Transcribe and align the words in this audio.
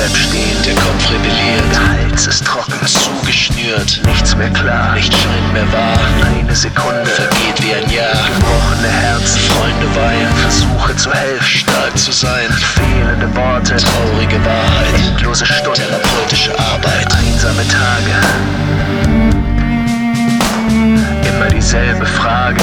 bleib 0.00 0.16
stehen. 0.16 0.56
Der 0.64 0.74
Kopf 0.74 1.10
rebelliert, 1.10 1.64
Der 1.72 2.10
Hals 2.10 2.26
ist 2.26 2.44
trocken, 2.44 2.74
zugeschnürt, 2.86 4.00
nichts 4.06 4.34
mehr 4.36 4.50
klar. 4.50 4.94
nicht 4.94 5.12
scheint 5.12 5.52
mehr 5.52 5.70
wahr. 5.72 5.98
Eine 6.38 6.54
Sekunde, 6.54 7.04
Vergeht 7.06 7.62
wie 7.62 7.74
ein 7.74 7.90
Jahr, 7.90 8.16
gebrochene 8.34 8.88
Herzen, 8.88 9.40
Freunde 9.40 9.86
weinen, 9.96 10.34
Versuche 10.36 10.96
zu 10.96 11.12
helfen, 11.12 11.44
stark 11.46 11.98
zu 11.98 12.12
sein. 12.12 12.50
fehlende 12.50 13.34
Worte, 13.36 13.76
Traurige 13.76 14.42
Wahrheit, 14.44 14.94
endlose 15.10 15.44
Stunden, 15.46 15.74
therapeutische 15.80 16.58
Arbeit. 16.58 17.06
einsame 17.12 17.64
Tage. 17.68 18.12
Immer 21.28 21.48
dieselbe 21.48 22.06
Frage, 22.06 22.60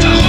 Warum? 0.00 0.21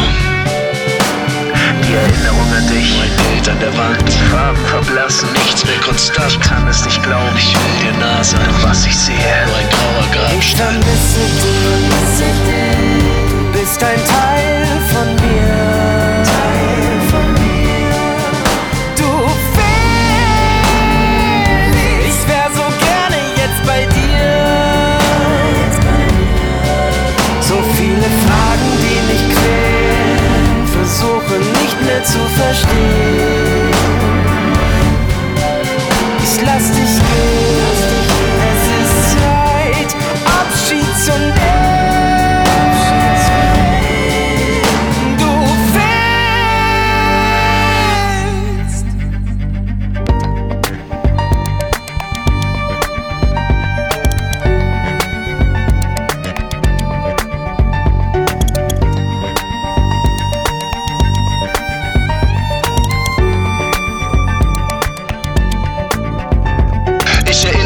Konstant. 6.11 6.31
Ich 6.33 6.39
kann 6.49 6.67
es 6.67 6.83
nicht 6.85 7.01
glauben, 7.03 7.37
Ich 7.37 7.53
will 7.53 7.91
dir 7.91 7.97
nah 7.99 8.23
sein, 8.23 8.39
was 8.61 8.85
ich 8.85 8.95
sehe. 8.95 9.15
nur 9.45 9.55
ein 9.55 9.69
grauer 9.69 10.03
Ich 10.39 10.55
Grabstein. 10.55 10.81
vermisse 10.81 11.19
dich, 11.41 12.72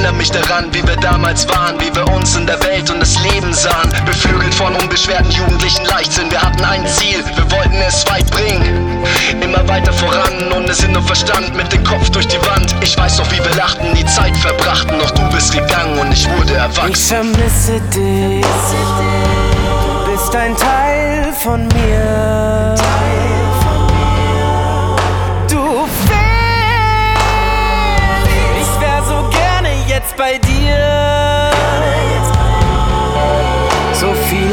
erinnere 0.08 0.14
mich 0.14 0.32
daran, 0.32 0.74
wie 0.74 0.88
wir 0.88 0.96
damals 0.98 1.48
waren, 1.50 1.78
wie 1.80 1.94
wir 1.94 2.08
uns 2.14 2.36
in 2.36 2.48
der 2.48 2.62
Welt 2.64 2.90
und 2.90 3.00
das 3.02 3.20
Leben 3.24 3.54
sahen. 3.54 3.92
Beflügelt 4.06 4.54
von 4.54 4.74
unbeschwerten 4.76 5.30
jugendlichen 5.32 5.84
Leichtsinn. 5.86 6.32
Wir 6.32 6.42
hatten 6.42 6.64
ein 6.64 6.88
Ziel, 6.88 7.24
wir 7.36 7.52
wollten 7.52 7.76
es 7.86 8.06
weit 8.10 8.30
bringen. 8.32 9.04
Immer 9.42 9.68
weiter 9.68 9.92
voran, 9.92 10.52
ohne 10.56 10.74
Sinn 10.74 10.96
und 10.96 11.04
Verstand, 11.06 11.56
mit 11.58 11.72
dem 11.74 11.84
Kopf 11.84 12.10
durch 12.12 12.28
die 12.28 12.40
Wand. 12.48 12.74
Ich 12.82 12.98
weiß 12.98 13.18
noch, 13.18 13.30
wie 13.32 13.44
wir 13.44 13.54
lachten, 13.56 13.94
die 13.96 14.06
Zeit 14.06 14.36
verbrachten. 14.38 14.98
Doch 15.00 15.12
du 15.12 15.30
bist 15.30 15.52
gegangen 15.52 16.00
und 16.00 16.12
ich 16.14 16.30
wurde 16.30 16.54
Ich 16.54 16.58
erwachsen. 16.58 17.34
vermisse 17.34 17.82
dich, 17.94 18.46
du 18.46 20.12
bist 20.12 20.36
ein 20.36 20.56
Teil 20.56 21.34
von 21.44 21.68
mir. 21.68 22.77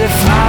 if 0.04 0.28
I 0.28 0.43